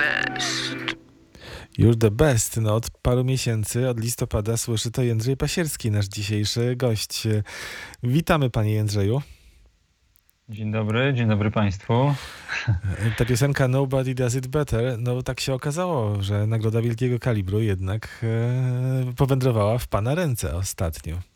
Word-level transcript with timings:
best. 0.00 0.74
You're 1.78 1.96
the 1.96 2.10
best. 2.10 2.56
No, 2.56 2.74
od 2.74 2.90
paru 2.90 3.24
miesięcy, 3.24 3.88
od 3.88 4.00
listopada 4.00 4.56
słyszy 4.56 4.90
to 4.90 5.02
Jędrzej 5.02 5.36
Pasierski, 5.36 5.90
nasz 5.90 6.06
dzisiejszy 6.06 6.76
gość. 6.76 7.22
Witamy 8.02 8.50
panie 8.50 8.72
Jędrzeju. 8.72 9.22
Dzień 10.48 10.72
dobry, 10.72 11.14
dzień 11.14 11.28
dobry 11.28 11.50
Państwu. 11.50 12.14
Ta 13.18 13.24
piosenka 13.24 13.68
Nobody 13.68 14.14
Does 14.14 14.34
It 14.34 14.46
Better, 14.46 14.98
no 14.98 15.22
tak 15.22 15.40
się 15.40 15.54
okazało, 15.54 16.22
że 16.22 16.46
nagroda 16.46 16.82
wielkiego 16.82 17.18
kalibru 17.18 17.60
jednak 17.60 18.08
e, 18.22 19.12
powędrowała 19.16 19.78
w 19.78 19.88
pana 19.88 20.14
ręce 20.14 20.56
ostatnio. 20.56 21.29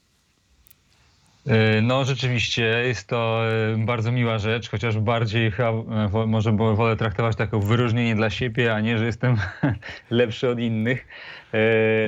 E, 1.47 1.81
No 1.83 2.05
rzeczywiście 2.05 2.63
jest 2.63 3.07
to 3.07 3.43
e, 3.75 3.77
bardzo 3.79 4.13
miła 4.13 4.39
rzecz, 4.39 4.71
chociaż 4.71 4.99
bardziej 4.99 5.51
chyba 5.51 5.71
e, 5.71 6.27
może 6.27 6.53
wolę 6.53 6.97
traktować 6.97 7.37
to 7.37 7.43
jako 7.43 7.61
wyróżnienie 7.61 8.15
dla 8.15 8.31
siebie, 8.31 8.75
a 8.75 8.81
nie, 8.81 8.99
że 8.99 9.07
jestem 9.07 9.37
lepszy 10.11 10.49
od 10.49 10.59
innych. 10.59 11.07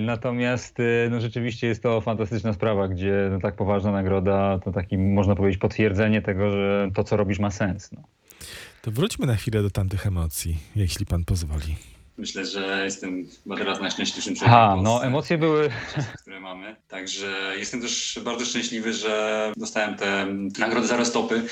Natomiast 0.00 0.78
no 1.10 1.20
rzeczywiście 1.20 1.66
jest 1.66 1.82
to 1.82 2.00
fantastyczna 2.00 2.52
sprawa, 2.52 2.88
gdzie 2.88 3.28
no, 3.30 3.40
tak 3.40 3.56
poważna 3.56 3.92
nagroda 3.92 4.58
to 4.58 4.72
taki 4.72 4.98
można 4.98 5.34
powiedzieć 5.34 5.60
potwierdzenie 5.60 6.22
tego, 6.22 6.50
że 6.50 6.90
to 6.94 7.04
co 7.04 7.16
robisz 7.16 7.38
ma 7.38 7.50
sens. 7.50 7.92
No. 7.92 8.02
To 8.82 8.90
wróćmy 8.90 9.26
na 9.26 9.36
chwilę 9.36 9.62
do 9.62 9.70
tamtych 9.70 10.06
emocji, 10.06 10.58
jeśli 10.76 11.06
pan 11.06 11.24
pozwoli. 11.24 11.76
Myślę, 12.18 12.46
że 12.46 12.80
jestem 12.84 13.26
chyba 13.44 13.56
teraz 13.56 13.80
najszczęśliwszym 13.80 14.34
Aha, 14.36 14.46
człowiekiem 14.48 14.80
w 14.80 14.82
no 14.82 15.04
emocje 15.04 15.38
były 15.38 15.70
czasy, 15.94 16.08
które 16.22 16.40
mamy. 16.40 16.76
Także 16.88 17.52
jestem 17.58 17.80
też 17.80 18.20
bardzo 18.24 18.44
szczęśliwy, 18.44 18.92
że 18.92 19.52
dostałem 19.56 19.96
tę 19.96 20.26
nagrodę 20.58 20.86
za 20.86 20.96
roztopy, 20.96 21.42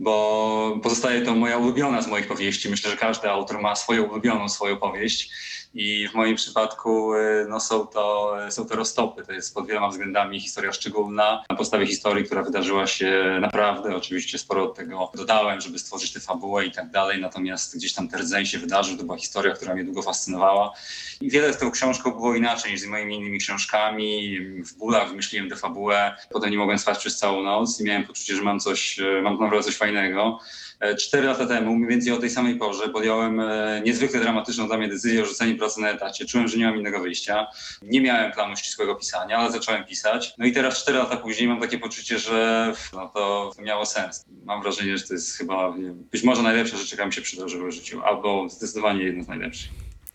bo 0.00 0.80
pozostaje 0.82 1.22
to 1.22 1.34
moja 1.34 1.58
ulubiona 1.58 2.02
z 2.02 2.06
moich 2.06 2.28
powieści. 2.28 2.68
Myślę, 2.68 2.90
że 2.90 2.96
każdy 2.96 3.30
autor 3.30 3.60
ma 3.60 3.76
swoją 3.76 4.02
ulubioną 4.02 4.48
swoją 4.48 4.76
powieść. 4.76 5.30
I 5.74 6.08
w 6.08 6.14
moim 6.14 6.36
przypadku 6.36 7.14
y, 7.14 7.46
no, 7.48 7.60
są, 7.60 7.86
to, 7.86 8.36
są 8.50 8.66
to 8.66 8.76
roztopy. 8.76 9.24
To 9.24 9.32
jest 9.32 9.54
pod 9.54 9.66
wieloma 9.66 9.88
względami 9.88 10.40
historia 10.40 10.72
szczególna, 10.72 11.44
na 11.50 11.56
podstawie 11.56 11.86
historii, 11.86 12.24
która 12.24 12.42
wydarzyła 12.42 12.86
się 12.86 13.38
naprawdę. 13.40 13.96
Oczywiście 13.96 14.38
sporo 14.38 14.64
od 14.64 14.76
tego 14.76 15.10
dodałem, 15.14 15.60
żeby 15.60 15.78
stworzyć 15.78 16.12
tę 16.12 16.20
fabułę 16.20 16.66
i 16.66 16.72
tak 16.72 16.90
dalej. 16.90 17.20
Natomiast 17.20 17.76
gdzieś 17.76 17.94
tam 17.94 18.08
ten 18.08 18.20
rdzeń 18.20 18.46
się 18.46 18.58
wydarzył. 18.58 18.96
To 18.96 19.04
była 19.04 19.18
historia, 19.18 19.54
która 19.54 19.74
mnie 19.74 19.84
długo 19.84 20.02
fascynowała. 20.02 20.72
I 21.20 21.30
wiele 21.30 21.52
z 21.52 21.58
tą 21.58 21.70
książką 21.70 22.10
było 22.10 22.34
inaczej 22.34 22.72
niż 22.72 22.80
z 22.80 22.86
moimi 22.86 23.16
innymi 23.16 23.38
książkami. 23.38 24.38
W 24.62 24.74
bólach 24.74 25.08
wymyśliłem 25.08 25.50
tę 25.50 25.56
fabułę. 25.56 26.16
Potem 26.30 26.50
nie 26.50 26.58
mogłem 26.58 26.78
spać 26.78 26.98
przez 26.98 27.18
całą 27.18 27.42
noc 27.42 27.80
i 27.80 27.84
miałem 27.84 28.04
poczucie, 28.06 28.36
że 28.36 28.42
mam 28.42 28.60
coś, 28.60 29.00
e, 29.00 29.22
mam 29.22 29.40
naprawdę 29.40 29.62
coś 29.62 29.76
fajnego. 29.76 30.40
E, 30.80 30.94
Cztery 30.94 31.26
lata 31.26 31.46
temu, 31.46 31.74
mniej 31.74 31.88
więcej 31.88 32.12
o 32.12 32.18
tej 32.18 32.30
samej 32.30 32.54
porze, 32.54 32.88
podjąłem 32.88 33.40
e, 33.40 33.82
niezwykle 33.84 34.20
dramatyczną 34.20 34.66
dla 34.66 34.78
mnie 34.78 34.88
decyzję 34.88 35.22
o 35.22 35.26
rzuceniu 35.26 35.58
pracy 35.58 35.80
na 35.80 35.90
etacie. 35.90 36.24
Czułem, 36.24 36.48
że 36.48 36.58
nie 36.58 36.66
mam 36.66 36.76
innego 36.78 37.00
wyjścia. 37.00 37.46
Nie 37.82 38.00
miałem 38.00 38.32
planu 38.32 38.56
ścisłego 38.56 38.94
pisania, 38.94 39.38
ale 39.38 39.52
zacząłem 39.52 39.84
pisać. 39.84 40.34
No 40.38 40.46
i 40.46 40.52
teraz 40.52 40.82
cztery 40.82 40.98
lata 40.98 41.16
później 41.16 41.48
mam 41.48 41.60
takie 41.60 41.78
poczucie, 41.78 42.18
że 42.18 42.72
no 42.92 43.08
to 43.08 43.52
miało 43.62 43.86
sens. 43.86 44.24
Mam 44.44 44.62
wrażenie, 44.62 44.98
że 44.98 45.04
to 45.04 45.14
jest 45.14 45.36
chyba 45.36 45.74
być 46.12 46.24
może 46.24 46.42
najlepsza 46.42 46.76
rzecz, 46.76 46.92
jaka 46.92 47.06
mi 47.06 47.12
się 47.12 47.22
przydarzyła 47.22 47.68
w 47.68 47.72
życiu, 47.72 48.02
albo 48.04 48.48
zdecydowanie 48.48 49.02
jedna 49.04 49.24
z 49.24 49.28
najlepszych. 49.28 49.70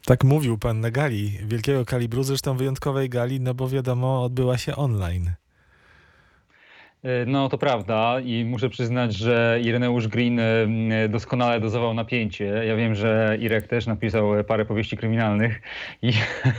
Tak 0.05 0.23
mówił 0.23 0.57
pan 0.57 0.79
na 0.79 0.91
gali 0.91 1.39
wielkiego 1.45 1.85
kalibru, 1.85 2.23
zresztą 2.23 2.57
wyjątkowej 2.57 3.09
gali, 3.09 3.39
no 3.39 3.53
bo 3.53 3.69
wiadomo, 3.69 4.23
odbyła 4.23 4.57
się 4.57 4.75
online. 4.75 5.31
E, 7.03 7.25
No 7.25 7.49
to 7.49 7.57
prawda 7.57 8.19
i 8.19 8.45
muszę 8.45 8.69
przyznać, 8.69 9.15
że 9.15 9.59
Ireneusz 9.63 10.07
Green 10.07 10.39
e, 10.39 11.09
doskonale 11.09 11.59
dozował 11.59 11.93
napięcie. 11.93 12.45
Ja 12.45 12.75
wiem, 12.75 12.95
że 12.95 13.37
Irek 13.39 13.67
też 13.67 13.87
napisał 13.87 14.39
e, 14.39 14.43
parę 14.43 14.65
powieści 14.65 14.97
kryminalnych 14.97 15.61
i 16.01 16.11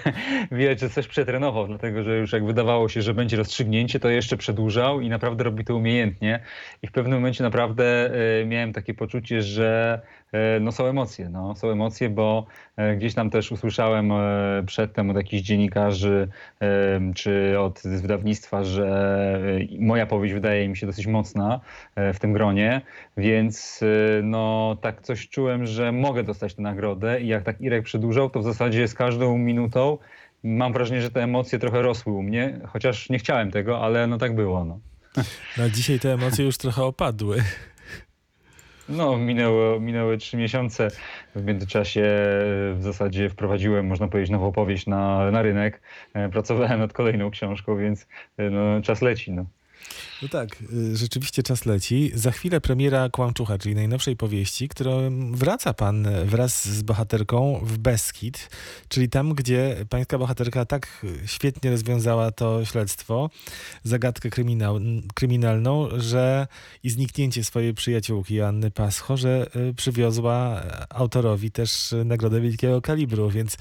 widać, 0.53 0.81
że 0.81 0.91
coś 0.91 1.07
przetrenował, 1.07 1.67
dlatego 1.67 2.03
że 2.03 2.19
już 2.19 2.33
jak 2.33 2.47
wydawało 2.47 2.89
się, 2.89 3.03
że 3.03 3.15
będzie 3.15 3.37
rozstrzygnięcie, 3.37 4.01
to 4.01 4.09
jeszcze 4.09 4.37
przedłużał 4.37 5.01
i 5.01 5.09
naprawdę 5.09 5.45
robi 5.45 5.65
to 5.65 5.77
umiejętnie. 5.77 6.41
I 6.83 6.87
w 6.87 6.93
pewnym 6.93 7.19
momencie 7.19 7.45
naprawdę 7.45 8.11
miałem 8.47 8.73
takie 8.73 8.95
poczucie, 8.95 9.43
że 9.43 10.01
no 10.61 10.73
są 10.73 10.87
emocje, 10.87 11.29
no, 11.29 11.55
są 11.55 11.71
emocje, 11.71 12.09
bo 12.09 12.47
e, 12.77 12.97
gdzieś 12.97 13.15
tam 13.15 13.31
też 13.31 13.53
usłyszałem 13.53 14.13
e, 14.13 14.63
przedtem 14.67 15.11
od 15.11 15.17
jakichś 15.17 15.43
dziennikarzy 15.43 16.29
e, 16.61 17.01
czy 17.15 17.57
od 17.61 17.81
wydawnictwa, 17.85 18.65
że 18.65 18.87
e, 19.73 19.79
moja 19.79 20.07
powieść 20.07 20.35
wydaje 20.35 20.69
mi 20.69 20.77
się 20.77 20.87
dosyć 20.87 21.07
mocna 21.07 21.61
e, 21.97 22.13
w 22.13 22.19
tym 22.19 22.33
gronie, 22.33 22.81
więc 23.17 23.81
e, 23.83 24.23
no 24.23 24.77
tak 24.81 25.03
coś 25.03 25.29
czułem, 25.29 25.67
że 25.67 25.93
mogę 25.93 26.23
dostać 26.23 26.55
tę 26.55 26.63
nagrodę 26.63 27.21
i 27.21 27.27
jak 27.27 27.43
tak 27.43 27.61
Irek 27.61 27.85
przedłużał, 27.85 28.31
to 28.31 28.41
w 28.41 28.45
zasadzie 28.45 28.89
z 28.89 28.95
każdą 28.95 29.39
minutą 29.39 29.99
mam 30.45 30.73
wrażenie, 30.73 31.03
że 31.03 31.11
te 31.11 31.23
emocje 31.23 31.59
trochę 31.59 31.83
rosły 31.83 32.13
u 32.13 32.23
mnie, 32.23 32.61
chociaż 32.67 33.11
nie 33.11 33.19
chciałem 33.19 33.51
tego, 33.51 33.81
ale 33.81 34.07
no 34.07 34.19
tak 34.19 34.35
było. 34.35 34.65
No. 34.65 34.79
No 35.59 35.71
dzisiaj 35.71 36.01
te 36.01 36.13
emocje 36.13 36.45
już 36.45 36.59
trochę 36.59 36.85
opadły. 36.85 37.43
No, 38.89 39.17
minęło, 39.17 39.81
minęły 39.81 40.19
trzy 40.19 40.37
miesiące. 40.37 40.89
W 41.35 41.45
międzyczasie 41.45 42.03
w 42.75 42.79
zasadzie 42.81 43.31
wprowadziłem, 43.31 43.87
można 43.87 44.09
powiedzieć, 44.09 44.31
nową 44.31 44.53
powieść 44.53 44.87
na, 44.87 45.31
na 45.31 45.43
rynek. 45.43 45.81
E, 46.15 46.29
Pracowałem 46.29 46.81
nad 46.81 46.93
kolejną 46.93 47.31
książką, 47.31 47.77
więc 47.77 48.07
e, 48.37 48.51
no, 48.51 48.83
czas 48.83 49.03
leci. 49.03 49.33
No. 49.33 49.47
No 50.23 50.29
tak, 50.29 50.63
y, 50.73 50.97
rzeczywiście 50.97 51.43
czas 51.43 51.67
leci. 51.67 52.11
Za 52.15 52.31
chwilę 52.31 52.61
premiera 52.61 53.09
Kłamczucha, 53.09 53.59
czyli 53.59 53.75
najnowszej 53.75 54.17
powieści, 54.17 54.69
którą 54.69 55.11
wraca 55.33 55.75
pan 55.75 56.09
wraz 56.25 56.69
z 56.69 56.83
bohaterką 56.83 57.61
w 57.63 57.79
Beskid, 57.79 58.51
czyli 58.89 59.09
tam, 59.09 59.35
gdzie 59.35 59.77
pańska 59.89 60.19
bohaterka 60.19 60.65
tak 60.65 61.07
świetnie 61.27 61.71
rozwiązała 61.71 62.31
to 62.31 62.65
śledztwo, 62.65 63.31
zagadkę 63.83 64.31
kryminał, 64.31 64.81
kryminalną, 65.15 65.89
że 65.97 66.47
i 66.83 66.91
zniknięcie 66.91 67.45
swojej 67.45 67.75
przyjaciółki 67.75 68.41
Anny 68.41 68.71
Pascho, 68.71 69.17
że 69.17 69.47
y, 69.57 69.75
przywiozła 69.75 70.63
autorowi 70.91 71.51
też 71.51 71.95
nagrodę 72.05 72.41
wielkiego 72.41 72.83
kalibru, 72.83 73.31
więc 73.31 73.57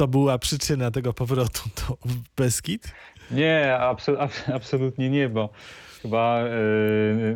to 0.00 0.08
była 0.08 0.38
przyczyna 0.38 0.90
tego 0.90 1.12
powrotu 1.12 1.62
do 1.76 1.96
Beskid. 2.36 2.92
Nie, 3.30 3.76
abso- 3.80 4.16
ab- 4.18 4.50
absolutnie 4.56 5.10
nie, 5.10 5.28
bo 5.28 5.48
chyba 6.02 6.40
e, 6.40 6.50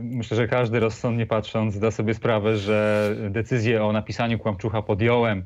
myślę, 0.02 0.36
że 0.36 0.48
każdy 0.48 0.80
rozsądnie 0.80 1.26
patrząc 1.26 1.78
da 1.78 1.90
sobie 1.90 2.14
sprawę, 2.14 2.56
że 2.56 3.10
decyzję 3.30 3.84
o 3.84 3.92
napisaniu 3.92 4.38
Kłamczucha 4.38 4.82
podjąłem 4.82 5.44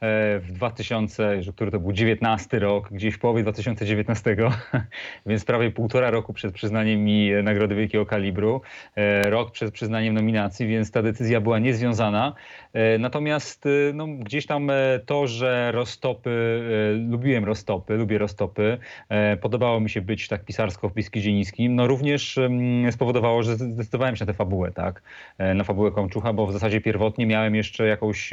w 0.00 0.48
2000, 0.52 1.42
że 1.42 1.52
który 1.52 1.70
to 1.70 1.80
był 1.80 1.92
19 1.92 2.58
rok, 2.58 2.88
gdzieś 2.92 3.14
w 3.14 3.18
połowie 3.18 3.42
2019, 3.42 4.36
więc 5.26 5.44
prawie 5.44 5.70
półtora 5.70 6.10
roku 6.10 6.32
przed 6.32 6.54
przyznaniem 6.54 7.04
mi 7.04 7.30
Nagrody 7.42 7.74
Wielkiego 7.74 8.06
Kalibru, 8.06 8.60
e, 8.96 9.30
rok 9.30 9.50
przed 9.50 9.70
przyznaniem 9.70 10.14
nominacji, 10.14 10.66
więc 10.66 10.90
ta 10.90 11.02
decyzja 11.02 11.40
była 11.40 11.58
niezwiązana. 11.58 12.34
E, 12.72 12.98
Natomiast 12.98 13.66
e, 13.66 13.70
no, 13.94 14.06
gdzieś 14.06 14.46
tam 14.46 14.70
e, 14.70 14.74
to, 15.06 15.26
że 15.26 15.72
roztopy, 15.72 16.30
e, 16.30 17.10
lubiłem 17.10 17.44
roztopy, 17.44 17.94
lubię 17.94 18.18
roztopy, 18.18 18.78
e, 19.08 19.36
podobało 19.36 19.80
mi 19.80 19.90
się 19.90 20.00
być 20.00 20.28
tak 20.28 20.44
pisarsko 20.44 20.88
w 20.88 20.94
Beskidzie 20.94 21.32
Niskim, 21.32 21.74
no 21.74 21.86
również 21.86 22.38
spowodowało, 22.90 23.42
że 23.42 23.56
zdecydowałem 23.56 24.16
się 24.16 24.24
na 24.24 24.32
tę 24.32 24.36
fabułę, 24.36 24.72
tak, 24.72 25.02
e, 25.38 25.54
na 25.54 25.64
fabułę 25.64 25.90
Kłamczucha, 25.90 26.32
bo 26.32 26.46
w 26.46 26.52
zasadzie 26.52 26.80
pierwotnie 26.80 27.26
miałem 27.26 27.54
jeszcze 27.54 27.86
jakąś 27.86 28.30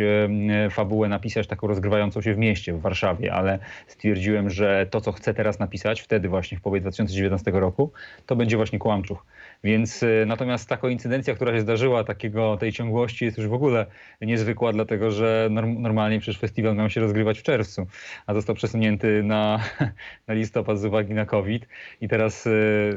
fabułę 0.69 1.09
napisać 1.09 1.47
taką 1.55 1.67
rozgrywającą 1.67 2.21
się 2.21 2.33
w 2.33 2.37
mieście, 2.37 2.73
w 2.73 2.81
Warszawie, 2.81 3.33
ale 3.33 3.59
stwierdziłem, 3.87 4.49
że 4.49 4.87
to, 4.91 5.01
co 5.01 5.11
chcę 5.11 5.33
teraz 5.33 5.59
napisać, 5.59 6.01
wtedy 6.01 6.29
właśnie 6.29 6.57
w 6.57 6.61
połowie 6.61 6.81
2019 6.81 7.51
roku, 7.51 7.91
to 8.25 8.35
będzie 8.35 8.57
właśnie 8.57 8.79
Kłamczuch. 8.79 9.25
Więc 9.63 10.03
e, 10.03 10.25
natomiast 10.25 10.69
ta 10.69 10.77
koincydencja, 10.77 11.35
która 11.35 11.53
się 11.53 11.61
zdarzyła, 11.61 12.03
takiego, 12.03 12.57
tej 12.57 12.71
ciągłości 12.71 13.25
jest 13.25 13.37
już 13.37 13.47
w 13.47 13.53
ogóle 13.53 13.85
niezwykła, 14.21 14.73
dlatego 14.73 15.11
że 15.11 15.47
norm, 15.51 15.81
normalnie 15.81 16.19
przecież 16.19 16.41
festiwal 16.41 16.75
miał 16.75 16.89
się 16.89 17.01
rozgrywać 17.01 17.39
w 17.39 17.43
czerwcu, 17.43 17.87
a 18.27 18.33
został 18.33 18.55
przesunięty 18.55 19.23
na, 19.23 19.59
na 20.27 20.33
listopad 20.33 20.79
z 20.79 20.85
uwagi 20.85 21.13
na 21.13 21.25
COVID. 21.25 21.67
I 22.01 22.07
teraz, 22.07 22.47
e, 22.47 22.51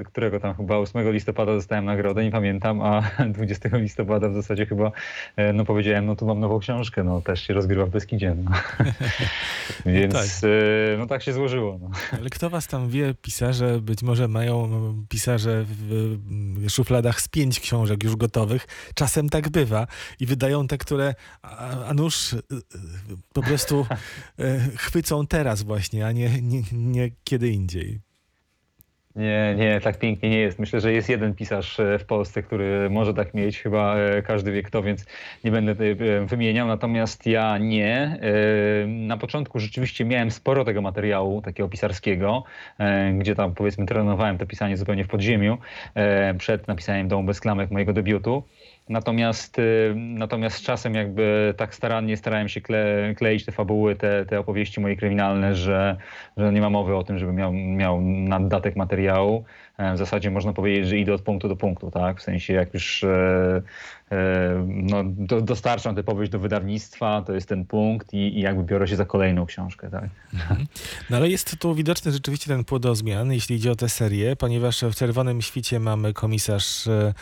którego 0.05 0.41
tam 0.41 0.55
chyba 0.55 0.79
8 0.79 1.13
listopada 1.13 1.55
dostałem 1.55 1.85
nagrodę, 1.85 2.25
nie 2.25 2.31
pamiętam, 2.31 2.81
a 2.83 3.03
20 3.29 3.69
listopada 3.77 4.29
w 4.29 4.35
zasadzie 4.35 4.67
chyba 4.67 4.93
no 5.55 5.65
powiedziałem, 5.65 6.07
no 6.07 6.17
tu 6.17 6.27
mam 6.27 6.41
nową 6.41 6.59
książkę, 6.59 7.05
no 7.05 7.21
też 7.21 7.47
się 7.47 7.55
rozgrywa 7.55 7.87
w 7.87 7.91
Beskidzie. 7.91 8.37
No. 8.45 8.51
Więc 9.87 10.41
tak. 10.41 10.51
e, 10.51 10.99
no 10.99 11.07
tak 11.07 11.23
się 11.23 11.33
złożyło. 11.33 11.79
No. 11.83 11.91
Ale 12.19 12.31
kto 12.31 12.51
was 12.51 12.67
tam 12.67 12.89
wie, 12.89 13.15
pisarze 13.23 13.81
być 13.81 14.03
może 14.03 14.29
mają 14.29 14.69
pisarze 15.09 15.65
w 15.69 16.17
szufladach 16.69 17.21
z 17.21 17.29
pięć 17.29 17.61
książek 17.61 18.05
już 18.05 18.17
gotowych. 18.17 18.67
Czasem 18.95 19.29
tak 19.29 19.49
bywa 19.49 19.87
i 20.21 20.27
wydają 20.27 20.67
te, 20.67 20.79
które 20.79 21.15
a, 21.43 21.85
a 21.85 21.95
nuż 21.95 22.33
y, 22.33 22.37
y, 22.37 22.43
po 23.33 23.43
prostu 23.43 23.87
y, 24.41 24.77
chwycą 24.77 25.27
teraz 25.27 25.63
właśnie, 25.63 26.07
a 26.07 26.13
nie, 26.13 26.43
nie, 26.43 26.63
nie 26.73 27.11
kiedy 27.25 27.49
indziej. 27.51 28.08
Nie, 29.19 29.55
nie, 29.57 29.81
tak 29.81 29.99
pięknie 29.99 30.31
nie 30.31 30.39
jest. 30.39 30.59
Myślę, 30.59 30.81
że 30.81 30.93
jest 30.93 31.09
jeden 31.09 31.35
pisarz 31.35 31.81
e, 31.81 31.99
w 31.99 32.05
Polsce, 32.05 32.43
który 32.43 32.91
może 32.91 33.15
tak 33.15 33.35
mieć, 33.35 33.59
chyba 33.59 33.97
e, 33.97 34.23
każdy 34.23 34.53
wie 34.53 34.63
kto, 34.63 34.83
więc 34.83 35.07
nie 35.45 35.51
będę 35.51 35.73
e, 35.73 36.27
wymieniał. 36.27 36.67
Natomiast 36.67 37.27
ja 37.27 37.59
nie. 37.59 38.19
Na 38.87 39.17
początku 39.17 39.59
rzeczywiście 39.59 40.05
miałem 40.05 40.31
sporo 40.31 40.65
tego 40.65 40.83
materiału 40.83 41.43
takiego 41.43 41.69
pisarskiego, 41.69 42.45
gdzie 43.19 43.35
tam 43.35 43.55
powiedzmy 43.55 43.87
trenowałem 43.87 44.39
to 44.39 44.47
pisanie 44.47 44.77
zupełnie 44.77 45.05
w 45.05 45.09
podziemiu 45.09 45.59
przed 46.39 46.69
napisaniem 46.69 47.09
Domu 47.09 47.25
bez 47.25 47.41
klamek 47.41 47.71
mojego 47.71 47.93
debiutu. 47.93 48.43
Natomiast, 48.89 49.59
y, 49.59 49.95
natomiast 49.97 50.57
z 50.57 50.63
czasem 50.63 50.95
jakby 50.95 51.55
tak 51.57 51.75
starannie 51.75 52.17
starałem 52.17 52.49
się 52.49 52.61
kle, 52.61 53.15
kleić 53.17 53.45
te 53.45 53.53
fabuły, 53.53 53.97
te, 53.97 54.27
te 54.27 54.41
opowieści 54.41 54.81
moje 54.81 54.97
kryminalne, 54.97 55.55
że, 55.55 55.97
że 56.37 56.53
nie 56.53 56.61
ma 56.61 56.71
mowy 56.71 56.97
o 56.97 57.05
tym, 57.05 57.19
żeby 57.19 57.33
miał, 57.33 57.53
miał 57.53 58.01
naddatek 58.01 58.77
materiału. 58.77 59.45
E, 59.79 59.95
w 59.95 59.99
zasadzie 59.99 60.31
można 60.31 60.53
powiedzieć, 60.53 60.89
że 60.89 60.99
idę 60.99 61.15
od 61.15 61.23
punktu 61.23 61.49
do 61.49 61.57
punktu, 61.57 61.91
tak? 61.91 62.21
W 62.21 62.23
sensie 62.23 62.53
jak 62.53 62.75
już 62.75 63.05
e, 63.05 63.63
e, 64.11 64.67
no, 64.67 65.05
do, 65.05 65.41
dostarczam 65.41 65.95
tę 65.95 66.03
powieść 66.03 66.33
do 66.33 66.39
wydawnictwa, 66.39 67.23
to 67.27 67.33
jest 67.33 67.49
ten 67.49 67.65
punkt 67.65 68.15
i, 68.15 68.39
i 68.39 68.41
jakby 68.41 68.65
biorę 68.65 68.89
się 68.89 68.97
za 68.97 69.05
kolejną 69.05 69.47
książkę, 69.47 69.91
tak? 69.91 70.09
Mhm. 70.35 70.67
No 71.11 71.17
ale 71.17 71.29
jest 71.29 71.59
tu 71.59 71.75
widoczny 71.75 72.13
rzeczywiście 72.13 72.47
ten 72.47 72.65
płodozmian, 72.65 73.33
jeśli 73.33 73.57
idzie 73.57 73.73
o 73.73 73.77
tę 73.77 73.89
serię, 73.89 74.37
ponieważ 74.37 74.83
w 74.83 74.95
Czerwonym 74.95 75.43
Świcie 75.43 75.81
mamy 75.81 76.13
komisarz 76.13 76.87
e, 76.87 77.15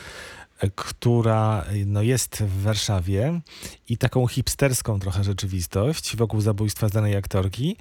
która 0.75 1.65
no, 1.87 2.03
jest 2.03 2.37
w 2.43 2.63
Warszawie 2.63 3.41
i 3.89 3.99
taką 3.99 4.27
hipsterską 4.27 5.01
trochę 5.01 5.25
rzeczywistość 5.25 6.17
wokół 6.17 6.41
zabójstwa 6.41 6.89
znanej 6.89 7.17
aktorki, 7.17 7.77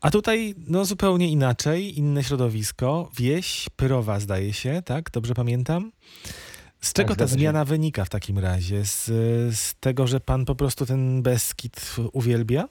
a 0.00 0.10
tutaj 0.10 0.54
no, 0.66 0.84
zupełnie 0.84 1.28
inaczej, 1.28 1.98
inne 1.98 2.24
środowisko, 2.24 3.10
wieś, 3.16 3.68
Pyrowa 3.76 4.20
zdaje 4.20 4.52
się, 4.52 4.82
tak? 4.84 5.10
Dobrze 5.10 5.34
pamiętam? 5.34 5.92
Z 6.80 6.92
czego 6.92 7.08
tak, 7.08 7.18
ta 7.18 7.26
zmiana 7.26 7.60
się. 7.60 7.64
wynika 7.64 8.04
w 8.04 8.08
takim 8.08 8.38
razie? 8.38 8.84
Z, 8.84 9.04
z 9.58 9.74
tego, 9.80 10.06
że 10.06 10.20
pan 10.20 10.44
po 10.44 10.54
prostu 10.54 10.86
ten 10.86 11.22
Beskid 11.22 11.96
uwielbia? 12.12 12.68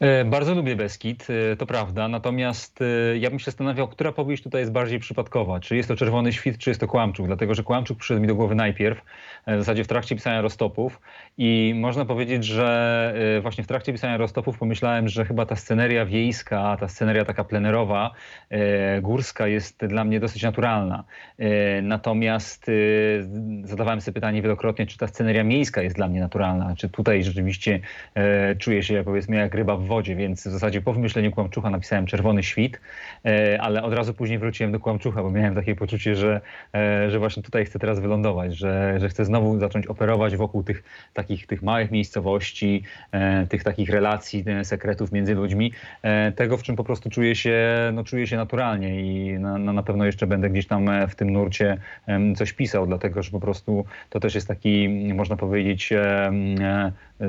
E, 0.00 0.24
bardzo 0.24 0.54
lubię 0.54 0.76
Beskid, 0.76 1.26
e, 1.52 1.56
to 1.56 1.66
prawda, 1.66 2.08
natomiast 2.08 2.80
e, 2.82 3.18
ja 3.18 3.30
bym 3.30 3.38
się 3.38 3.44
zastanawiał, 3.44 3.88
która 3.88 4.12
powieść 4.12 4.42
tutaj 4.42 4.60
jest 4.60 4.72
bardziej 4.72 4.98
przypadkowa. 4.98 5.60
Czy 5.60 5.76
jest 5.76 5.88
to 5.88 5.96
Czerwony 5.96 6.32
Świt, 6.32 6.58
czy 6.58 6.70
jest 6.70 6.80
to 6.80 6.86
Kłamczuk, 6.86 7.26
dlatego 7.26 7.54
że 7.54 7.62
Kłamczuk 7.62 7.98
przyszedł 7.98 8.20
mi 8.20 8.26
do 8.26 8.34
głowy 8.34 8.54
najpierw, 8.54 9.02
w 9.46 9.58
zasadzie 9.58 9.84
w 9.84 9.88
trakcie 9.88 10.14
pisania 10.14 10.40
Rostopów 10.40 11.00
i 11.38 11.72
można 11.76 12.04
powiedzieć, 12.04 12.44
że 12.44 13.14
właśnie 13.42 13.64
w 13.64 13.66
trakcie 13.66 13.92
pisania 13.92 14.16
Rostopów 14.16 14.58
pomyślałem, 14.58 15.08
że 15.08 15.24
chyba 15.24 15.46
ta 15.46 15.56
sceneria 15.56 16.06
wiejska, 16.06 16.76
ta 16.80 16.88
sceneria 16.88 17.24
taka 17.24 17.44
plenerowa, 17.44 18.10
górska 19.02 19.46
jest 19.46 19.86
dla 19.86 20.04
mnie 20.04 20.20
dosyć 20.20 20.42
naturalna. 20.42 21.04
Natomiast 21.82 22.70
zadawałem 23.64 24.00
sobie 24.00 24.14
pytanie 24.14 24.42
wielokrotnie, 24.42 24.86
czy 24.86 24.98
ta 24.98 25.06
sceneria 25.06 25.44
miejska 25.44 25.82
jest 25.82 25.96
dla 25.96 26.08
mnie 26.08 26.20
naturalna, 26.20 26.74
czy 26.76 26.88
tutaj 26.88 27.24
rzeczywiście 27.24 27.80
czuję 28.58 28.82
się, 28.82 28.94
jak 28.94 29.04
powiedzmy, 29.04 29.36
jak 29.36 29.54
ryba 29.54 29.76
w 29.76 29.89
wodzie, 29.90 30.16
więc 30.16 30.40
w 30.46 30.50
zasadzie 30.50 30.80
po 30.80 30.92
wymyśleniu 30.92 31.30
Kłamczucha 31.30 31.70
napisałem 31.70 32.06
Czerwony 32.06 32.42
Świt, 32.42 32.80
e, 33.24 33.60
ale 33.60 33.82
od 33.82 33.94
razu 33.94 34.14
później 34.14 34.38
wróciłem 34.38 34.72
do 34.72 34.80
Kłamczucha, 34.80 35.22
bo 35.22 35.30
miałem 35.30 35.54
takie 35.54 35.76
poczucie, 35.76 36.16
że, 36.16 36.40
e, 36.74 37.10
że 37.10 37.18
właśnie 37.18 37.42
tutaj 37.42 37.64
chcę 37.64 37.78
teraz 37.78 38.00
wylądować, 38.00 38.56
że, 38.56 39.00
że 39.00 39.08
chcę 39.08 39.24
znowu 39.24 39.58
zacząć 39.58 39.86
operować 39.86 40.36
wokół 40.36 40.62
tych 40.62 40.82
takich 41.14 41.46
tych 41.46 41.62
małych 41.62 41.90
miejscowości, 41.90 42.82
e, 43.12 43.46
tych 43.46 43.64
takich 43.64 43.90
relacji, 43.90 44.44
sekretów 44.62 45.12
między 45.12 45.34
ludźmi, 45.34 45.72
tego 46.36 46.56
w 46.56 46.62
czym 46.62 46.76
po 46.76 46.84
prostu 46.84 47.10
czuję 47.10 47.34
się, 47.34 47.58
no, 47.92 48.04
czuję 48.04 48.26
się 48.26 48.36
naturalnie 48.36 48.90
i 49.00 49.38
na, 49.38 49.58
na 49.58 49.82
pewno 49.82 50.04
jeszcze 50.04 50.26
będę 50.26 50.50
gdzieś 50.50 50.66
tam 50.66 50.90
w 51.08 51.14
tym 51.14 51.32
nurcie 51.32 51.76
coś 52.36 52.52
pisał, 52.52 52.86
dlatego 52.86 53.22
że 53.22 53.30
po 53.30 53.40
prostu 53.40 53.84
to 54.10 54.20
też 54.20 54.34
jest 54.34 54.48
taki, 54.48 54.88
można 55.14 55.36
powiedzieć, 55.36 55.92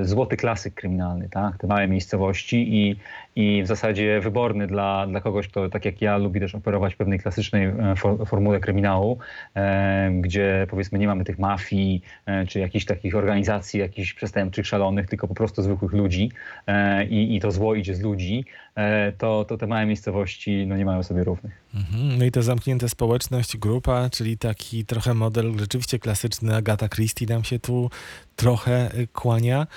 złoty 0.02 0.38
klasyk 0.38 0.74
kryminalny, 0.74 1.30
tak? 1.30 1.58
te 1.58 1.68
małe 1.68 1.88
miejscowości 1.88 2.51
i, 2.58 2.96
i 3.36 3.64
w 3.64 3.68
zasadzie 3.68 4.20
wyborny 4.20 4.68
dla, 4.68 5.08
dla 5.08 5.22
kogoś, 5.22 5.48
kto 5.48 5.70
tak 5.70 5.86
jak 5.86 6.02
ja 6.02 6.18
lubi 6.18 6.40
też 6.40 6.56
operować 6.56 6.94
w 6.94 6.98
pewnej 6.98 7.20
klasycznej 7.20 7.66
e, 7.66 7.96
for, 7.98 8.28
formule 8.28 8.60
kryminału, 8.60 9.18
e, 9.56 10.12
gdzie 10.12 10.68
powiedzmy 10.70 11.00
nie 11.00 11.08
mamy 11.08 11.24
tych 11.24 11.40
mafii 11.40 12.02
e, 12.26 12.46
czy 12.46 12.60
jakichś 12.60 12.86
takich 12.86 13.16
organizacji, 13.16 13.80
jakichś 13.80 14.14
przestępczych, 14.14 14.68
szalonych, 14.68 15.08
tylko 15.08 15.28
po 15.28 15.36
prostu 15.36 15.62
zwykłych 15.62 15.92
ludzi 15.92 16.32
e, 16.68 17.06
i, 17.06 17.36
i 17.36 17.40
to 17.40 17.52
zło 17.52 17.76
idzie 17.76 17.96
z 17.96 18.02
ludzi, 18.02 18.46
e, 18.76 19.12
to, 19.12 19.46
to 19.46 19.58
te 19.58 19.68
małe 19.68 19.86
miejscowości 19.86 20.68
no, 20.68 20.78
nie 20.78 20.86
mają 20.86 21.04
sobie 21.04 21.24
równych. 21.24 21.62
Mhm. 21.76 22.18
No 22.18 22.26
i 22.26 22.32
ta 22.32 22.42
zamknięta 22.42 22.88
społeczność, 22.88 23.58
grupa, 23.58 24.10
czyli 24.10 24.38
taki 24.38 24.86
trochę 24.86 25.14
model 25.14 25.54
rzeczywiście 25.60 26.00
klasyczny 26.00 26.56
Agata 26.56 26.90
Christie 26.90 27.26
nam 27.26 27.44
się 27.44 27.60
tu 27.60 27.90
trochę 28.36 29.00
y, 29.00 29.08
kłania 29.08 29.68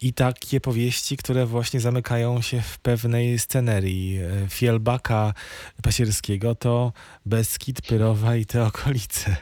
i 0.00 0.12
takie 0.12 0.60
powieści, 0.60 1.16
które 1.16 1.46
właśnie 1.46 1.80
zamykają 1.80 2.40
się 2.42 2.60
w 2.60 2.78
pewnej 2.78 3.38
scenerii. 3.38 4.18
E, 4.18 4.48
Fielbaka 4.48 5.34
Pasierskiego 5.82 6.54
to 6.54 6.92
Beskid, 7.26 7.82
Pyrowa 7.82 8.36
i 8.36 8.46
te 8.46 8.64
okolice. 8.66 9.36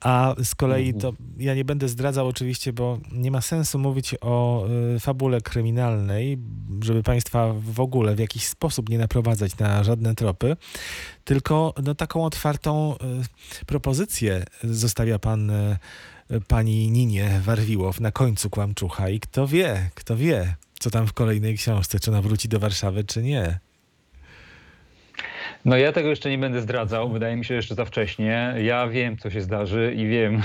A 0.00 0.34
z 0.44 0.54
kolei 0.54 0.94
to 0.94 1.12
ja 1.38 1.54
nie 1.54 1.64
będę 1.64 1.88
zdradzał 1.88 2.28
oczywiście, 2.28 2.72
bo 2.72 2.98
nie 3.12 3.30
ma 3.30 3.40
sensu 3.40 3.78
mówić 3.78 4.14
o 4.20 4.66
y, 4.96 5.00
fabule 5.00 5.40
kryminalnej, 5.40 6.38
żeby 6.82 7.02
Państwa 7.02 7.52
w 7.52 7.80
ogóle 7.80 8.14
w 8.14 8.18
jakiś 8.18 8.46
sposób 8.46 8.88
nie 8.88 8.98
naprowadzać 8.98 9.58
na 9.58 9.84
żadne 9.84 10.14
tropy, 10.14 10.56
tylko 11.24 11.74
no, 11.82 11.94
taką 11.94 12.24
otwartą 12.24 12.94
y, 13.62 13.64
propozycję 13.66 14.44
zostawia 14.64 15.18
Pan 15.18 15.52
pani 16.48 16.90
Ninie 16.90 17.40
Warwiłow 17.42 18.00
na 18.00 18.12
końcu 18.12 18.50
Kłamczucha 18.50 19.08
i 19.08 19.20
kto 19.20 19.46
wie, 19.46 19.90
kto 19.94 20.16
wie, 20.16 20.54
co 20.78 20.90
tam 20.90 21.06
w 21.06 21.12
kolejnej 21.12 21.56
książce, 21.56 22.00
czy 22.00 22.10
ona 22.10 22.22
wróci 22.22 22.48
do 22.48 22.58
Warszawy, 22.58 23.04
czy 23.04 23.22
nie. 23.22 23.58
No 25.64 25.76
ja 25.76 25.92
tego 25.92 26.08
jeszcze 26.08 26.30
nie 26.30 26.38
będę 26.38 26.60
zdradzał, 26.60 27.10
wydaje 27.10 27.36
mi 27.36 27.44
się 27.44 27.54
jeszcze 27.54 27.74
za 27.74 27.84
wcześnie. 27.84 28.54
Ja 28.62 28.88
wiem, 28.88 29.16
co 29.16 29.30
się 29.30 29.40
zdarzy 29.40 29.94
i 29.96 30.08
wiem, 30.08 30.42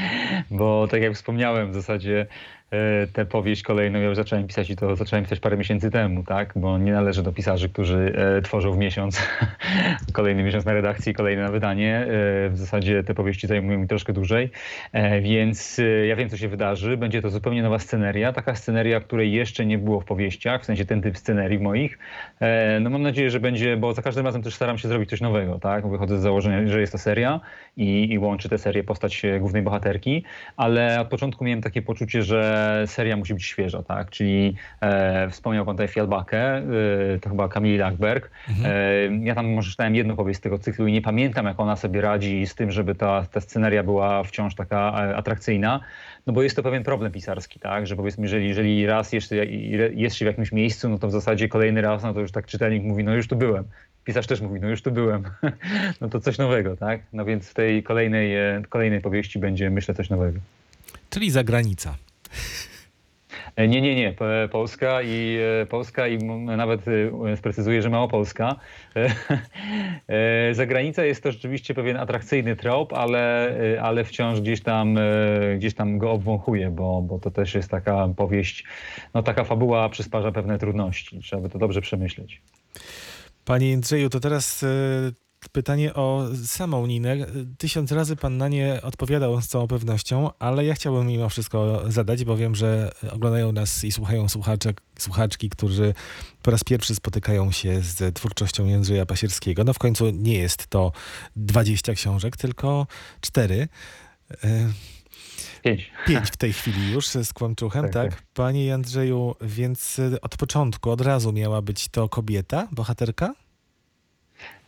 bo 0.50 0.88
tak 0.90 1.02
jak 1.02 1.14
wspomniałem 1.14 1.70
w 1.70 1.74
zasadzie 1.74 2.26
tę 3.12 3.26
powieść 3.26 3.62
kolejną 3.62 3.98
ja 3.98 4.04
już 4.06 4.16
zacząłem 4.16 4.46
pisać 4.46 4.70
i 4.70 4.76
to 4.76 4.96
zacząłem 4.96 5.24
pisać 5.24 5.40
parę 5.40 5.56
miesięcy 5.56 5.90
temu, 5.90 6.22
tak? 6.24 6.52
Bo 6.56 6.78
nie 6.78 6.92
należy 6.92 7.22
do 7.22 7.32
pisarzy, 7.32 7.68
którzy 7.68 8.12
e, 8.38 8.42
tworzą 8.42 8.72
w 8.72 8.78
miesiąc, 8.78 9.22
kolejny 10.12 10.42
miesiąc 10.42 10.64
na 10.64 10.72
redakcji, 10.72 11.14
kolejne 11.14 11.42
na 11.42 11.50
wydanie. 11.50 11.96
E, 11.96 12.06
w 12.48 12.56
zasadzie 12.56 13.04
te 13.04 13.14
powieści 13.14 13.46
zajmują 13.46 13.78
mi 13.78 13.88
troszkę 13.88 14.12
dłużej, 14.12 14.50
więc 15.22 15.80
ja 16.08 16.16
wiem, 16.16 16.28
co 16.28 16.36
się 16.36 16.48
wydarzy. 16.48 16.96
Będzie 16.96 17.22
to 17.22 17.30
zupełnie 17.30 17.62
nowa 17.62 17.78
sceneria, 17.78 18.32
taka 18.32 18.54
sceneria, 18.54 19.00
której 19.00 19.32
jeszcze 19.32 19.66
nie 19.66 19.78
było 19.78 20.00
w 20.00 20.04
powieściach, 20.04 20.62
w 20.62 20.64
sensie 20.64 20.84
ten 20.84 21.02
typ 21.02 21.18
scenerii 21.18 21.58
moich. 21.58 21.98
No 22.80 22.90
mam 22.90 23.02
nadzieję, 23.02 23.30
że 23.30 23.40
będzie, 23.40 23.76
bo 23.76 23.94
za 23.94 24.02
każdym 24.02 24.24
razem 24.24 24.42
też 24.42 24.54
staram 24.54 24.78
się 24.78 24.88
zrobić 24.88 25.10
coś 25.10 25.20
nowego, 25.20 25.58
tak? 25.58 25.90
Wychodzę 25.90 26.18
z 26.18 26.22
założenia, 26.22 26.68
że 26.68 26.80
jest 26.80 26.92
to 26.92 26.98
seria 26.98 27.40
i, 27.76 28.12
i 28.12 28.18
łączy 28.18 28.48
tę 28.48 28.58
serię 28.58 28.84
postać 28.84 29.22
głównej 29.40 29.62
bohaterki, 29.62 30.24
ale 30.56 31.00
od 31.00 31.08
początku 31.08 31.44
miałem 31.44 31.62
takie 31.62 31.82
poczucie, 31.82 32.22
że 32.22 32.57
seria 32.86 33.16
musi 33.16 33.34
być 33.34 33.44
świeża, 33.44 33.82
tak? 33.82 34.10
Czyli 34.10 34.54
e, 34.80 35.30
wspomniał 35.30 35.64
pan 35.64 35.74
tutaj 35.74 35.88
Fialbakę, 35.88 36.56
e, 36.56 36.62
to 37.20 37.30
chyba 37.30 37.48
Kamili 37.48 37.78
Lackberg. 37.78 38.30
Mhm. 38.48 38.72
E, 39.22 39.26
ja 39.26 39.34
tam 39.34 39.52
może 39.52 39.70
czytałem 39.70 39.94
jedną 39.94 40.16
powieść 40.16 40.38
z 40.38 40.42
tego 40.42 40.58
cyklu 40.58 40.86
i 40.86 40.92
nie 40.92 41.02
pamiętam, 41.02 41.46
jak 41.46 41.60
ona 41.60 41.76
sobie 41.76 42.00
radzi 42.00 42.46
z 42.46 42.54
tym, 42.54 42.70
żeby 42.70 42.94
ta, 42.94 43.26
ta 43.32 43.40
sceneria 43.40 43.82
była 43.82 44.22
wciąż 44.22 44.54
taka 44.54 45.06
e, 45.06 45.16
atrakcyjna. 45.16 45.80
No 46.26 46.32
bo 46.32 46.42
jest 46.42 46.56
to 46.56 46.62
pewien 46.62 46.84
problem 46.84 47.12
pisarski, 47.12 47.60
tak? 47.60 47.86
Że 47.86 47.96
powiedzmy, 47.96 48.22
jeżeli, 48.22 48.48
jeżeli 48.48 48.86
raz 48.86 49.12
jeszcze 49.12 49.46
jest 49.94 50.16
się 50.16 50.24
w 50.24 50.28
jakimś 50.28 50.52
miejscu, 50.52 50.88
no 50.88 50.98
to 50.98 51.08
w 51.08 51.12
zasadzie 51.12 51.48
kolejny 51.48 51.80
raz, 51.80 52.02
no 52.02 52.14
to 52.14 52.20
już 52.20 52.32
tak 52.32 52.46
czytelnik 52.46 52.82
mówi, 52.82 53.04
no 53.04 53.14
już 53.14 53.28
tu 53.28 53.36
byłem 53.36 53.64
pisarz 54.08 54.26
też 54.26 54.40
mówi, 54.40 54.60
no 54.60 54.68
już 54.68 54.82
tu 54.82 54.90
byłem, 54.90 55.22
no 56.00 56.08
to 56.08 56.20
coś 56.20 56.38
nowego, 56.38 56.76
tak? 56.76 57.00
No 57.12 57.24
więc 57.24 57.48
w 57.48 57.54
tej 57.54 57.82
kolejnej, 57.82 58.36
e, 58.36 58.62
kolejnej 58.68 59.00
powieści 59.00 59.38
będzie, 59.38 59.70
myślę, 59.70 59.94
coś 59.94 60.10
nowego. 60.10 60.38
Czyli 61.10 61.30
zagranica. 61.30 61.96
E, 63.58 63.68
nie, 63.68 63.80
nie, 63.80 63.94
nie. 63.94 64.14
Polska 64.50 65.02
i 65.02 65.38
e, 65.62 65.66
Polska 65.66 66.08
i 66.08 66.18
nawet 66.56 66.80
e, 67.28 67.36
sprecyzuję, 67.36 67.82
że 67.82 67.90
Małopolska. 67.90 68.56
Zagranica 70.52 71.04
jest 71.04 71.22
to 71.22 71.32
rzeczywiście 71.32 71.74
pewien 71.74 71.96
atrakcyjny 71.96 72.56
trop, 72.56 72.92
ale, 72.92 73.54
ale 73.82 74.04
wciąż 74.04 74.40
gdzieś 74.40 74.62
tam, 74.62 74.98
gdzieś 75.56 75.74
tam 75.74 75.98
go 75.98 76.12
obwąchuje, 76.12 76.70
bo, 76.70 77.02
bo 77.02 77.18
to 77.18 77.30
też 77.30 77.54
jest 77.54 77.70
taka 77.70 78.08
powieść, 78.16 78.64
no 79.14 79.22
taka 79.22 79.44
fabuła 79.44 79.88
przysparza 79.88 80.32
pewne 80.32 80.58
trudności. 80.58 81.20
Trzeba 81.20 81.42
by 81.42 81.48
to 81.48 81.58
dobrze 81.58 81.80
przemyśleć. 81.80 82.42
Panie 83.44 83.70
Jędrzeju, 83.70 84.10
to 84.10 84.20
teraz 84.20 84.64
pytanie 85.52 85.94
o 85.94 86.28
samą 86.46 86.86
Ninę. 86.86 87.16
Tysiąc 87.58 87.92
razy 87.92 88.16
pan 88.16 88.36
na 88.36 88.48
nie 88.48 88.80
odpowiadał 88.82 89.42
z 89.42 89.48
całą 89.48 89.66
pewnością, 89.66 90.30
ale 90.38 90.64
ja 90.64 90.74
chciałbym 90.74 91.06
mimo 91.06 91.28
wszystko 91.28 91.82
zadać, 91.88 92.24
bo 92.24 92.36
wiem, 92.36 92.54
że 92.54 92.90
oglądają 93.12 93.52
nas 93.52 93.84
i 93.84 93.92
słuchają 93.92 94.28
słuchaczek, 94.28 94.80
słuchaczki, 94.98 95.50
którzy 95.50 95.94
po 96.42 96.50
raz 96.50 96.64
pierwszy 96.64 96.94
spotykają 96.94 97.52
się 97.52 97.80
z 97.80 98.14
twórczością 98.14 98.66
Jędrzeja 98.66 99.06
Pasierskiego. 99.06 99.64
No 99.64 99.72
w 99.72 99.78
końcu 99.78 100.10
nie 100.10 100.34
jest 100.34 100.66
to 100.66 100.92
20 101.36 101.94
książek, 101.94 102.36
tylko 102.36 102.86
4. 103.20 103.68
Pięć. 105.62 105.90
Pięć 106.06 106.30
w 106.30 106.36
tej 106.36 106.52
chwili 106.52 106.92
już 106.92 107.08
z 107.08 107.32
Kłamczuchem, 107.32 107.82
tak, 107.82 107.92
tak? 107.92 108.10
tak? 108.10 108.22
Panie 108.34 108.74
Andrzeju, 108.74 109.34
więc 109.40 110.00
od 110.22 110.36
początku, 110.36 110.90
od 110.90 111.00
razu 111.00 111.32
miała 111.32 111.62
być 111.62 111.88
to 111.88 112.08
kobieta, 112.08 112.68
bohaterka? 112.72 113.34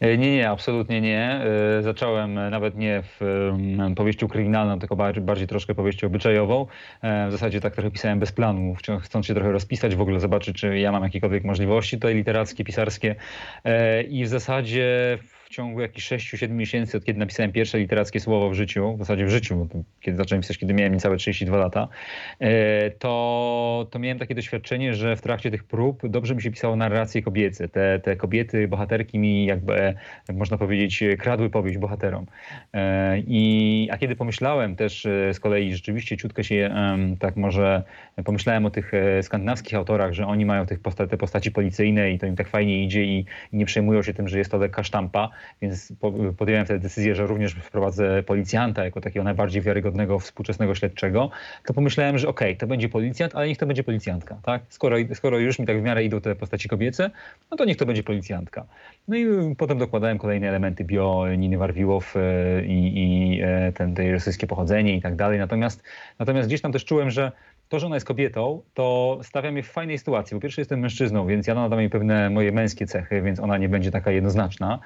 E, 0.00 0.18
nie, 0.18 0.36
nie, 0.36 0.50
absolutnie 0.50 1.00
nie. 1.00 1.40
E, 1.78 1.82
zacząłem 1.82 2.34
nawet 2.34 2.76
nie 2.76 3.02
w 3.02 3.50
powieścią 3.96 4.28
kryminalną, 4.28 4.78
tylko 4.78 4.96
bardziej, 4.96 5.46
troszkę 5.48 5.74
powieścią 5.74 6.06
obyczajową. 6.06 6.66
E, 7.02 7.28
w 7.28 7.32
zasadzie 7.32 7.60
tak 7.60 7.74
trochę 7.74 7.90
pisałem 7.90 8.18
bez 8.18 8.32
planu, 8.32 8.74
chcąc 9.02 9.26
się 9.26 9.34
trochę 9.34 9.52
rozpisać, 9.52 9.94
w 9.96 10.00
ogóle 10.00 10.20
zobaczyć, 10.20 10.56
czy 10.56 10.78
ja 10.78 10.92
mam 10.92 11.02
jakiekolwiek 11.02 11.44
możliwości 11.44 11.96
tutaj 11.96 12.14
literackie, 12.14 12.64
pisarskie. 12.64 13.14
I 14.08 14.24
w 14.24 14.28
zasadzie 14.28 15.18
ciągu 15.50 15.80
jakichś 15.80 16.09
6-7 16.12 16.50
miesięcy, 16.50 16.97
od 16.97 17.04
kiedy 17.04 17.19
napisałem 17.19 17.52
pierwsze 17.52 17.78
literackie 17.78 18.21
słowo 18.21 18.50
w 18.50 18.54
życiu, 18.54 18.97
w 18.97 18.99
zasadzie 18.99 19.26
w 19.26 19.30
życiu, 19.30 19.57
bo 19.57 19.83
kiedy 20.00 20.16
zacząłem 20.16 20.42
pisać, 20.42 20.59
kiedy 20.59 20.75
miałem 20.75 20.95
niecałe 20.95 21.16
32 21.16 21.57
lata, 21.57 21.88
e, 22.40 22.90
to, 22.90 23.87
to 23.90 23.99
miałem 23.99 24.19
takie 24.19 24.35
doświadczenie, 24.35 24.95
że 24.95 25.16
w 25.16 25.21
trakcie 25.21 25.50
tych 25.50 25.64
prób 25.64 26.09
dobrze 26.09 26.35
mi 26.35 26.42
się 26.42 26.50
pisało 26.50 26.76
narracje 26.76 27.23
kobiece. 27.23 27.69
Te, 27.69 28.00
te 28.00 28.16
kobiety, 28.16 28.69
bohaterki 28.69 29.19
mi 29.19 29.47
jakby, 29.47 29.75
e, 29.80 29.95
można 30.33 30.59
powiedzieć, 30.59 31.04
kradły 31.19 31.50
powieść 31.50 31.78
bohaterom. 31.78 32.26
E, 32.73 33.19
I, 33.19 33.88
a 33.92 33.99
kiedy 33.99 34.16
pomyślałem 34.16 34.76
też 34.76 35.02
z 35.33 35.40
kolei, 35.40 35.75
rzeczywiście 35.75 36.16
ciutko 36.16 36.42
się 36.42 36.75
tak 37.21 37.37
może 37.37 37.83
pomyślałem 38.25 38.66
o 38.66 38.71
tych 38.71 38.92
skandynawskich 39.23 39.75
autorach, 39.75 40.12
że 40.12 40.26
oni 40.26 40.47
mają 40.47 40.66
tych 40.66 40.80
posta 40.80 41.07
te 41.07 41.16
postaci 41.16 41.50
policyjne 41.50 42.11
i 42.11 42.19
to 42.19 42.26
im 42.26 42.37
tak 42.37 42.49
fajnie 42.49 42.85
idzie 42.85 43.04
i, 43.04 43.25
i 43.52 43.57
nie 43.57 43.66
przejmują 43.66 44.02
się 44.02 44.14
tym, 44.14 44.28
że 44.28 44.38
jest 44.38 44.50
to 44.50 44.59
lekka 44.59 44.85
sztampa, 44.85 45.30
więc 45.62 45.92
podjąłem 46.37 46.64
wtedy 46.64 46.80
decyzję, 46.80 47.14
że 47.14 47.26
również 47.26 47.54
wprowadzę 47.54 48.23
policjanta 48.23 48.85
jako 48.85 49.00
takiego 49.00 49.25
najbardziej 49.25 49.62
wiarygodnego 49.62 50.18
współczesnego 50.18 50.75
śledczego, 50.75 51.30
to 51.64 51.75
pomyślałem, 51.75 52.18
że 52.18 52.28
okej, 52.28 52.49
okay, 52.50 52.59
to 52.59 52.66
będzie 52.66 52.88
policjant, 52.88 53.35
ale 53.35 53.49
niech 53.49 53.59
to 53.59 53.66
będzie 53.66 53.85
policjantka, 53.85 54.38
tak? 54.42 54.62
Skoro, 54.68 54.97
skoro 55.14 55.38
już 55.38 55.59
mi 55.59 55.66
tak 55.66 55.80
w 55.80 55.82
miarę 55.82 56.04
idą 56.04 56.20
te 56.20 56.35
postaci 56.35 56.68
kobiece, 56.68 57.11
no 57.50 57.56
to 57.56 57.64
niech 57.64 57.76
to 57.76 57.87
będzie 57.87 58.02
policjantka. 58.02 58.66
No 59.09 59.16
i 59.16 59.54
potem 59.59 59.78
dokładałem 59.78 60.18
kolejne 60.18 60.49
elementy 60.49 60.85
bio 60.85 61.26
Niny 61.38 61.59
Warwiłow 61.59 62.16
e, 62.16 62.20
i, 62.64 63.02
i 63.02 63.40
e, 63.42 63.73
ten, 63.73 63.94
tej 63.94 64.12
rosyjskie 64.12 64.47
pochodzenie 64.47 64.97
i 64.97 65.00
tak 65.00 65.16
dalej. 65.16 65.38
Natomiast, 65.38 65.82
natomiast 66.18 66.49
gdzieś 66.49 66.61
tam 66.61 66.73
też 66.73 66.85
czułem, 66.85 67.11
że 67.11 67.32
to, 67.70 67.78
że 67.78 67.86
ona 67.86 67.96
jest 67.96 68.06
kobietą, 68.06 68.62
to 68.74 69.18
stawia 69.22 69.52
mnie 69.52 69.62
w 69.62 69.68
fajnej 69.68 69.98
sytuacji. 69.98 70.34
Po 70.34 70.40
pierwsze 70.40 70.60
jestem 70.60 70.80
mężczyzną, 70.80 71.26
więc 71.26 71.46
ja 71.46 71.54
nadam 71.54 71.80
jej 71.80 71.90
pewne 71.90 72.30
moje 72.30 72.52
męskie 72.52 72.86
cechy, 72.86 73.22
więc 73.22 73.40
ona 73.40 73.58
nie 73.58 73.68
będzie 73.68 73.90
taka 73.90 74.10
jednoznaczna. 74.10 74.78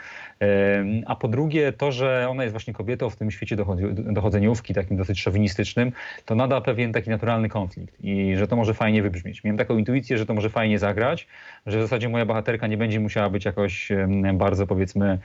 A 1.07 1.17
po 1.17 1.29
drugie 1.29 1.73
to, 1.73 1.93
że 1.93 2.27
ona 2.31 2.43
jest 2.43 2.53
właśnie 2.53 2.75
kobietą 2.75 3.11
w 3.11 3.17
tym 3.17 3.31
świecie 3.31 3.57
dochodzeniówki, 3.97 4.75
takim 4.75 4.97
dosyć 4.97 5.21
szowinistycznym, 5.21 5.93
to 6.25 6.35
nada 6.35 6.61
pewien 6.61 6.93
taki 6.93 7.11
naturalny 7.11 7.49
konflikt 7.49 8.05
i 8.05 8.37
że 8.37 8.47
to 8.47 8.57
może 8.57 8.75
fajnie 8.75 9.03
wybrzmieć. 9.03 9.45
Miałem 9.45 9.59
taką 9.59 9.79
intuicję, 9.79 10.19
że 10.19 10.27
to 10.27 10.35
może 10.35 10.51
fajnie 10.51 10.79
zagrać, 10.79 11.27
że 11.67 11.79
w 11.79 11.83
zasadzie 11.83 12.09
moja 12.09 12.27
bohaterka 12.27 12.67
nie 12.67 12.77
będzie 12.77 13.01
musiała 13.01 13.31
być 13.31 13.45
jakoś 13.45 13.89
bardzo 14.35 14.67
powiedzmy 14.67 15.19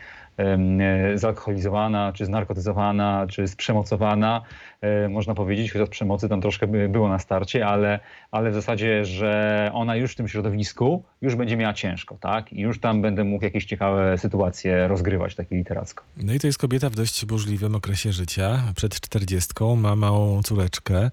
zalkoholizowana, 1.15 2.13
czy 2.15 2.25
znarkotyzowana, 2.25 3.25
czy 3.29 3.47
sprzemocowana, 3.47 4.41
e, 4.81 5.09
można 5.09 5.33
powiedzieć, 5.33 5.71
chociaż 5.71 5.89
przemocy 5.89 6.29
tam 6.29 6.41
troszkę 6.41 6.67
było 6.67 7.09
na 7.09 7.19
starcie, 7.19 7.48
ale, 7.55 7.99
ale 8.31 8.51
w 8.51 8.53
zasadzie, 8.53 9.05
że 9.05 9.71
ona 9.73 9.95
już 9.95 10.11
w 10.11 10.15
tym 10.15 10.27
środowisku 10.27 11.03
już 11.21 11.35
będzie 11.35 11.57
miała 11.57 11.73
ciężko, 11.73 12.17
tak? 12.21 12.53
I 12.53 12.61
już 12.61 12.79
tam 12.79 13.01
będę 13.01 13.23
mógł 13.23 13.43
jakieś 13.43 13.65
ciekawe 13.65 14.17
sytuacje 14.17 14.87
rozgrywać, 14.87 15.35
takie 15.35 15.55
literacko. 15.55 16.03
No 16.17 16.33
i 16.33 16.39
to 16.39 16.47
jest 16.47 16.59
kobieta 16.59 16.89
w 16.89 16.95
dość 16.95 17.25
burzliwym 17.25 17.75
okresie 17.75 18.11
życia, 18.11 18.63
przed 18.75 18.99
czterdziestką, 18.99 19.75
ma 19.75 19.95
małą 19.95 20.43
córeczkę. 20.43 21.11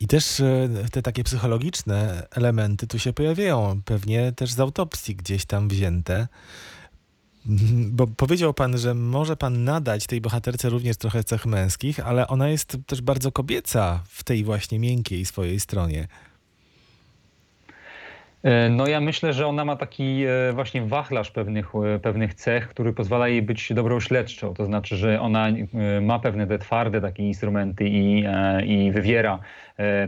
I 0.00 0.06
też 0.06 0.40
e, 0.40 0.68
te 0.92 1.02
takie 1.02 1.24
psychologiczne 1.24 2.26
elementy 2.36 2.86
tu 2.86 2.98
się 2.98 3.12
pojawiają, 3.12 3.80
pewnie 3.84 4.32
też 4.32 4.52
z 4.52 4.60
autopsji 4.60 5.16
gdzieś 5.16 5.44
tam 5.44 5.68
wzięte. 5.68 6.28
Bo 7.96 8.06
powiedział 8.06 8.54
pan, 8.54 8.78
że 8.78 8.94
może 8.94 9.36
pan 9.36 9.64
nadać 9.64 10.06
tej 10.06 10.20
bohaterce 10.20 10.68
również 10.68 10.96
trochę 10.96 11.24
cech 11.24 11.46
męskich, 11.46 12.00
ale 12.00 12.28
ona 12.28 12.48
jest 12.48 12.76
też 12.86 13.02
bardzo 13.02 13.32
kobieca 13.32 14.02
w 14.08 14.24
tej 14.24 14.44
właśnie 14.44 14.78
miękkiej 14.78 15.24
swojej 15.24 15.60
stronie. 15.60 16.08
E, 18.46 18.70
no 18.70 18.86
ja 18.86 19.00
myślę, 19.00 19.32
że 19.32 19.46
ona 19.46 19.64
ma 19.64 19.76
taki 19.76 20.24
e, 20.24 20.52
właśnie 20.52 20.82
wachlarz 20.82 21.30
pewnych, 21.30 21.72
e, 21.94 21.98
pewnych 21.98 22.34
cech, 22.34 22.68
który 22.68 22.92
pozwala 22.92 23.28
jej 23.28 23.42
być 23.42 23.72
dobrą 23.72 24.00
śledczą. 24.00 24.54
To 24.54 24.64
znaczy, 24.64 24.96
że 24.96 25.20
ona 25.20 25.46
ma 26.02 26.18
pewne 26.18 26.46
te 26.46 26.58
twarde 26.58 27.00
takie 27.00 27.22
instrumenty 27.22 27.84
i, 27.88 28.24
i 28.66 28.92
wywiera 28.92 29.38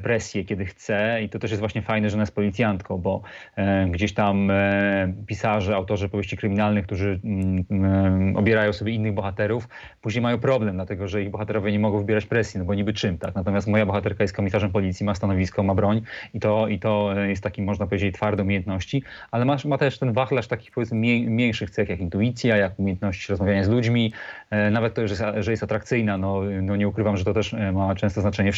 presję, 0.03 0.45
kiedy 0.45 0.65
chce 0.65 1.23
i 1.23 1.29
to 1.29 1.39
też 1.39 1.51
jest 1.51 1.61
właśnie 1.61 1.83
fajne, 1.83 2.11
że 2.11 2.17
ona 2.17 2.23
jest 2.23 2.35
policjantką, 2.35 2.99
bo 2.99 3.23
gdzieś 3.91 4.15
tam 4.15 4.53
pisarze, 5.27 5.77
autorzy 5.77 6.09
powieści 6.09 6.37
kryminalnych, 6.37 6.87
którzy 6.87 7.21
mm, 7.25 8.37
obierają 8.37 8.73
sobie 8.73 8.93
innych 8.93 9.15
bohaterów, 9.15 9.69
później 10.01 10.23
mają 10.23 10.39
problem, 10.39 10.75
dlatego 10.75 11.09
że 11.09 11.23
ich 11.23 11.31
bohaterowie 11.31 11.73
nie 11.73 11.79
mogą 11.79 11.99
wybierać 11.99 12.27
presji, 12.27 12.59
no 12.59 12.65
bo 12.65 12.75
niby 12.75 12.93
czym, 12.93 13.19
tak? 13.19 13.35
Natomiast 13.35 13.67
moja 13.67 13.87
bohaterka 13.87 14.25
jest 14.25 14.37
komisarzem 14.37 14.71
policji, 14.71 15.07
ma 15.07 15.15
stanowisko, 15.15 15.63
ma 15.63 15.75
broń 15.75 16.03
i 16.35 16.41
to, 16.41 16.69
i 16.69 16.79
to 16.79 17.15
jest 17.15 17.43
takim, 17.43 17.65
można 17.65 17.87
powiedzieć, 17.87 18.15
twarde 18.29 18.43
umiejętności, 18.43 19.03
ale 19.31 19.45
ma, 19.45 19.57
ma 19.65 19.79
też 19.79 19.99
ten 19.99 20.13
wachlarz 20.13 20.47
takich 20.47 20.71
powiedzmy 20.71 20.99
mniejszych 21.31 21.71
cech, 21.71 21.89
jak 21.89 22.01
intuicja, 22.01 22.57
jak 22.57 22.79
umiejętność 22.79 23.29
rozmawiania 23.29 23.65
z 23.65 23.69
ludźmi, 23.69 24.13
nawet 24.71 24.95
to, 24.95 25.09
że, 25.09 25.43
że 25.43 25.51
jest 25.51 25.63
atrakcyjna, 25.63 26.19
no, 26.19 26.43
no 26.63 26.77
nie 26.77 26.89
ukrywam, 26.89 27.17
że 27.17 27.25
to 27.25 27.35
też 27.35 27.57
ma 27.73 27.95
często 27.95 28.21
znaczenie 28.21 28.53
w 28.53 28.57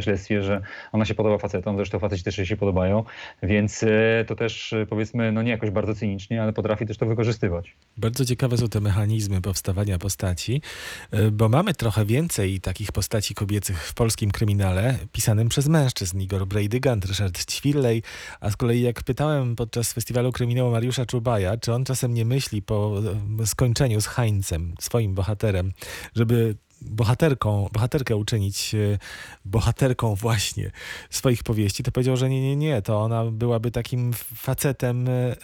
śledztwie, 0.00 0.42
że 0.42 0.60
ona 0.92 1.04
się 1.04 1.14
podoba 1.14 1.38
facetom, 1.38 1.76
zresztą 1.76 1.98
faceci 1.98 2.24
też 2.24 2.36
się 2.36 2.56
podobają, 2.56 3.04
więc 3.42 3.82
e, 3.82 4.24
to 4.26 4.36
też 4.36 4.72
e, 4.72 4.86
powiedzmy, 4.86 5.32
no 5.32 5.42
nie 5.42 5.50
jakoś 5.50 5.70
bardzo 5.70 5.94
cynicznie, 5.94 6.42
ale 6.42 6.52
potrafi 6.52 6.86
też 6.86 6.96
to 6.96 7.06
wykorzystywać. 7.06 7.76
Bardzo 7.96 8.24
ciekawe 8.24 8.56
są 8.56 8.68
te 8.68 8.80
mechanizmy 8.80 9.40
powstawania 9.40 9.98
postaci, 9.98 10.62
e, 11.10 11.30
bo 11.30 11.48
mamy 11.48 11.74
trochę 11.74 12.04
więcej 12.04 12.60
takich 12.60 12.92
postaci 12.92 13.34
kobiecych 13.34 13.82
w 13.82 13.94
polskim 13.94 14.30
kryminale 14.30 14.94
pisanym 15.12 15.48
przez 15.48 15.68
mężczyzn. 15.68 16.20
Igor 16.20 16.46
Brejdygant, 16.46 17.04
Ryszard 17.04 17.44
Ćwirlej, 17.44 18.02
a 18.40 18.50
z 18.50 18.56
kolei 18.56 18.75
jak 18.80 19.02
pytałem 19.02 19.56
podczas 19.56 19.92
festiwalu 19.92 20.32
kryminału 20.32 20.70
Mariusza 20.70 21.06
Czubaja, 21.06 21.56
czy 21.56 21.72
on 21.72 21.84
czasem 21.84 22.14
nie 22.14 22.24
myśli 22.24 22.62
po 22.62 23.02
skończeniu 23.46 24.00
z 24.00 24.06
Hańcem, 24.06 24.74
swoim 24.80 25.14
bohaterem, 25.14 25.72
żeby 26.16 26.56
bohaterką, 26.80 27.68
bohaterkę 27.72 28.16
uczynić 28.16 28.74
e, 28.74 28.98
bohaterką 29.44 30.14
właśnie 30.14 30.70
swoich 31.10 31.42
powieści, 31.42 31.82
to 31.82 31.92
powiedział, 31.92 32.16
że 32.16 32.28
nie, 32.28 32.40
nie, 32.42 32.56
nie, 32.56 32.82
to 32.82 33.02
ona 33.02 33.24
byłaby 33.24 33.70
takim 33.70 34.12
facetem, 34.12 35.08
e, 35.08 35.12
e, 35.12 35.36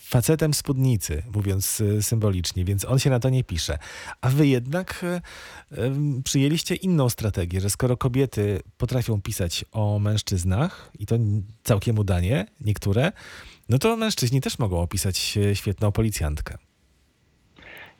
facetem 0.00 0.54
spódnicy, 0.54 1.22
mówiąc 1.34 1.82
symbolicznie, 2.00 2.64
więc 2.64 2.84
on 2.84 2.98
się 2.98 3.10
na 3.10 3.20
to 3.20 3.30
nie 3.30 3.44
pisze. 3.44 3.78
A 4.20 4.28
wy 4.28 4.46
jednak 4.46 5.04
przyjęliście 6.24 6.74
inną 6.74 7.08
strategię, 7.08 7.60
że 7.60 7.70
skoro 7.70 7.96
kobiety 7.96 8.60
potrafią 8.76 9.22
pisać 9.22 9.64
o 9.72 9.98
mężczyznach, 9.98 10.90
i 10.98 11.06
to 11.06 11.16
całkiem 11.64 11.98
udanie, 11.98 12.46
niektóre, 12.60 13.12
no 13.68 13.78
to 13.78 13.96
mężczyźni 13.96 14.40
też 14.40 14.58
mogą 14.58 14.80
opisać 14.80 15.38
świetną 15.54 15.92
policjantkę. 15.92 16.58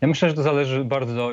Ja 0.04 0.08
myślę, 0.08 0.28
że 0.28 0.34
to 0.34 0.42
zależy 0.42 0.84
bardzo 0.84 1.32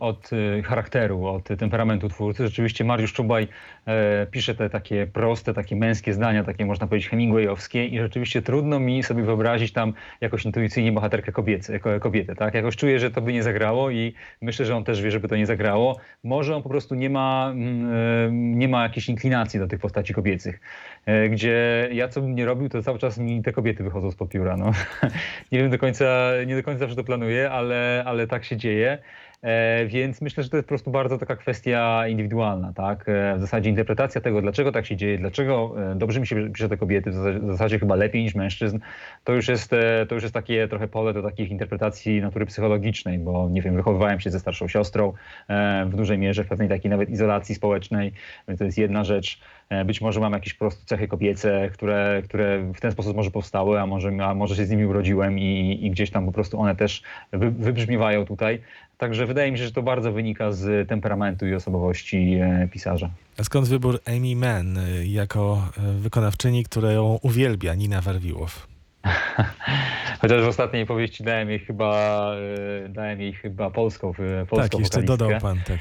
od 0.00 0.32
y, 0.32 0.62
charakteru, 0.62 1.26
od 1.26 1.48
temperamentu 1.58 2.08
twórcy. 2.08 2.46
Rzeczywiście 2.46 2.84
Mariusz 2.84 3.12
Czubaj 3.12 3.48
e, 3.86 4.26
pisze 4.30 4.54
te 4.54 4.70
takie 4.70 5.06
proste, 5.06 5.54
takie 5.54 5.76
męskie 5.76 6.12
zdania, 6.12 6.44
takie 6.44 6.66
można 6.66 6.86
powiedzieć 6.86 7.08
Hemingwayowskie 7.08 7.86
i 7.86 7.98
rzeczywiście 7.98 8.42
trudno 8.42 8.80
mi 8.80 9.02
sobie 9.02 9.22
wyobrazić 9.22 9.72
tam 9.72 9.92
jakoś 10.20 10.44
intuicyjnie 10.44 10.92
bohaterkę 10.92 11.32
kobiecę, 11.32 11.80
kobietę. 12.00 12.34
Tak? 12.34 12.54
Jakoś 12.54 12.76
czuję, 12.76 12.98
że 12.98 13.10
to 13.10 13.20
by 13.20 13.32
nie 13.32 13.42
zagrało 13.42 13.90
i 13.90 14.14
myślę, 14.42 14.66
że 14.66 14.76
on 14.76 14.84
też 14.84 15.02
wie, 15.02 15.10
żeby 15.10 15.28
to 15.28 15.36
nie 15.36 15.46
zagrało. 15.46 15.96
Może 16.24 16.56
on 16.56 16.62
po 16.62 16.68
prostu 16.68 16.94
nie 16.94 17.10
ma, 17.10 17.50
mm, 17.52 17.94
e, 17.94 18.30
nie 18.32 18.68
ma 18.68 18.82
jakiejś 18.82 19.08
inklinacji 19.08 19.60
do 19.60 19.66
tych 19.66 19.80
postaci 19.80 20.14
kobiecych, 20.14 20.60
gdzie 21.30 21.88
ja 21.92 22.08
co 22.08 22.20
bym 22.20 22.34
nie 22.34 22.46
robił, 22.46 22.68
to 22.68 22.82
cały 22.82 22.98
czas 22.98 23.18
mi 23.18 23.42
te 23.42 23.52
kobiety 23.52 23.84
wychodzą 23.84 24.10
spod 24.10 24.28
pióra. 24.28 24.56
No. 24.56 24.72
nie 25.52 25.58
wiem 25.58 25.70
do 25.70 25.78
końca, 25.78 26.30
nie 26.46 26.56
do 26.56 26.62
końca 26.62 26.78
zawsze 26.78 26.96
to 26.96 27.04
planuję, 27.04 27.50
ale 27.50 28.02
ale 28.06 28.26
tak 28.26 28.44
się 28.44 28.56
dzieje. 28.56 28.98
E, 29.42 29.86
więc 29.86 30.20
myślę, 30.20 30.42
że 30.42 30.50
to 30.50 30.56
jest 30.56 30.66
po 30.66 30.68
prostu 30.68 30.90
bardzo 30.90 31.18
taka 31.18 31.36
kwestia 31.36 32.08
indywidualna, 32.08 32.72
tak? 32.72 33.08
E, 33.08 33.36
w 33.36 33.40
zasadzie 33.40 33.70
interpretacja 33.70 34.20
tego, 34.20 34.42
dlaczego 34.42 34.72
tak 34.72 34.86
się 34.86 34.96
dzieje, 34.96 35.18
dlaczego 35.18 35.74
e, 35.92 35.94
dobrze 35.94 36.20
mi 36.20 36.26
się 36.26 36.50
pisze 36.52 36.68
te 36.68 36.76
kobiety, 36.76 37.10
w 37.10 37.46
zasadzie, 37.46 37.78
chyba 37.78 37.94
lepiej 37.94 38.22
niż 38.22 38.34
mężczyzn, 38.34 38.78
to 39.24 39.32
już 39.32 39.48
jest, 39.48 39.70
to 40.08 40.14
już 40.14 40.22
jest 40.22 40.34
takie 40.34 40.68
trochę 40.68 40.88
pole 40.88 41.12
do 41.12 41.22
takich 41.22 41.50
interpretacji 41.50 42.20
natury 42.20 42.46
psychologicznej, 42.46 43.18
bo 43.18 43.48
nie 43.48 43.62
wiem, 43.62 43.76
wychowywałem 43.76 44.20
się 44.20 44.30
ze 44.30 44.40
starszą 44.40 44.68
siostrą 44.68 45.12
w 45.86 45.96
dużej 45.96 46.18
mierze, 46.18 46.44
w 46.44 46.48
pewnej 46.48 46.68
takiej 46.68 46.90
nawet 46.90 47.10
izolacji 47.10 47.54
społecznej, 47.54 48.12
więc 48.48 48.58
to 48.58 48.64
jest 48.64 48.78
jedna 48.78 49.04
rzecz. 49.04 49.40
Być 49.84 50.00
może 50.00 50.20
mam 50.20 50.32
jakieś 50.32 50.54
po 50.54 50.58
prostu 50.58 50.86
cechy 50.86 51.08
kobiece, 51.08 51.70
które, 51.72 52.22
które 52.24 52.72
w 52.74 52.80
ten 52.80 52.92
sposób 52.92 53.16
może 53.16 53.30
powstały, 53.30 53.80
a 53.80 53.86
może, 53.86 54.10
a 54.22 54.34
może 54.34 54.56
się 54.56 54.64
z 54.64 54.70
nimi 54.70 54.86
urodziłem 54.86 55.38
i, 55.38 55.78
i 55.82 55.90
gdzieś 55.90 56.10
tam 56.10 56.26
po 56.26 56.32
prostu 56.32 56.60
one 56.60 56.76
też 56.76 57.02
wy, 57.32 57.50
wybrzmiewają 57.50 58.24
tutaj. 58.26 58.60
Także 59.00 59.26
wydaje 59.26 59.52
mi 59.52 59.58
się, 59.58 59.64
że 59.64 59.72
to 59.72 59.82
bardzo 59.82 60.12
wynika 60.12 60.52
z 60.52 60.88
temperamentu 60.88 61.46
i 61.46 61.54
osobowości 61.54 62.34
e, 62.34 62.68
pisarza. 62.72 63.10
A 63.38 63.44
skąd 63.44 63.68
wybór 63.68 64.00
Amy 64.06 64.36
Mann 64.36 64.78
y, 64.78 65.06
jako 65.06 65.68
y, 65.78 66.00
wykonawczyni, 66.00 66.64
którą 66.64 67.18
uwielbia 67.22 67.74
Nina 67.74 68.00
Warwiłow? 68.00 68.66
Chociaż 70.20 70.44
w 70.44 70.48
ostatniej 70.48 70.86
powieści 70.86 71.24
dałem 71.24 71.50
jej 71.50 71.58
chyba, 71.58 72.32
e, 72.84 72.88
dałem 72.88 73.20
jej 73.20 73.32
chyba 73.32 73.70
polską, 73.70 74.08
e, 74.10 74.46
polską 74.46 74.68
tak, 74.68 74.80
jeszcze 74.80 75.02
dodał 75.02 75.30
pan, 75.40 75.58
tak. 75.66 75.78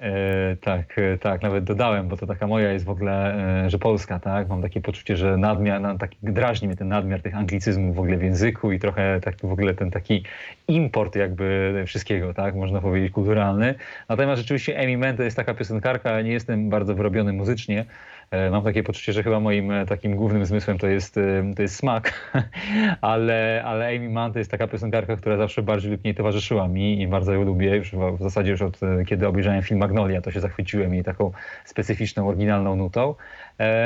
E, 0.00 0.56
tak, 0.56 0.98
e, 0.98 1.18
tak, 1.18 1.42
nawet 1.42 1.64
dodałem, 1.64 2.08
bo 2.08 2.16
to 2.16 2.26
taka 2.26 2.46
moja 2.46 2.72
jest 2.72 2.84
w 2.84 2.90
ogóle, 2.90 3.34
e, 3.64 3.70
że 3.70 3.78
polska, 3.78 4.18
tak? 4.18 4.48
Mam 4.48 4.62
takie 4.62 4.80
poczucie, 4.80 5.16
że 5.16 5.36
nadmiar, 5.36 5.80
no, 5.80 5.94
drażni 6.22 6.68
mnie 6.68 6.76
ten 6.76 6.88
nadmiar 6.88 7.22
tych 7.22 7.36
anglicyzmów 7.36 7.96
w 7.96 7.98
ogóle 7.98 8.16
w 8.16 8.22
języku 8.22 8.72
i 8.72 8.78
trochę 8.78 9.20
tak 9.20 9.36
w 9.42 9.52
ogóle 9.52 9.74
ten 9.74 9.90
taki 9.90 10.24
import 10.68 11.16
jakby 11.16 11.82
wszystkiego, 11.86 12.34
tak? 12.34 12.54
Można 12.54 12.80
powiedzieć 12.80 13.12
kulturalny. 13.12 13.74
Natomiast 14.08 14.42
rzeczywiście 14.42 14.78
Amy 14.80 14.98
Mann 14.98 15.16
to 15.16 15.22
jest 15.22 15.36
taka 15.36 15.54
piosenkarka, 15.54 16.20
nie 16.20 16.32
jestem 16.32 16.70
bardzo 16.70 16.94
wyrobiony 16.94 17.32
muzycznie. 17.32 17.84
E, 18.30 18.50
Mam 18.50 18.64
takie 18.64 18.82
poczucie, 18.82 19.12
że 19.12 19.22
chyba 19.22 19.40
moim 19.40 19.70
e, 19.70 19.86
takim 19.86 20.16
głównym 20.16 20.46
zmysłem 20.46 20.78
to 20.78 20.86
jest, 20.86 21.18
e, 21.18 21.54
to 21.56 21.62
jest 21.62 21.76
smak, 21.76 22.32
ale, 23.00 23.62
ale 23.64 23.88
Amy 23.96 24.08
Mann 24.08 24.32
to 24.32 24.38
jest 24.38 24.50
taka 24.50 24.68
piosenkarka, 24.68 25.16
która 25.16 25.36
zawsze 25.36 25.62
bardziej 25.62 25.90
lub 25.92 26.04
mniej 26.04 26.14
towarzyszyła 26.14 26.68
mi 26.68 27.02
i 27.02 27.08
bardzo 27.08 27.32
ją 27.32 27.42
lubię. 27.44 27.76
Już 27.76 27.92
w 27.92 28.22
zasadzie 28.22 28.50
już 28.50 28.62
od 28.62 28.80
kiedy 29.06 29.26
obejrzałem 29.28 29.62
film 29.62 29.80
Magnolia, 29.80 30.20
to 30.20 30.30
się 30.30 30.40
zachwyciłem 30.40 30.94
jej 30.94 31.04
taką 31.04 31.32
specyficzną, 31.64 32.28
oryginalną 32.28 32.76
nutą. 32.76 33.14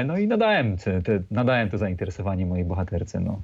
No 0.06 0.18
i 0.18 0.28
nadałem, 0.28 0.76
te, 0.76 1.22
nadałem 1.30 1.70
to 1.70 1.78
zainteresowanie 1.78 2.46
mojej 2.46 2.64
bohaterce. 2.64 3.20
No. 3.20 3.42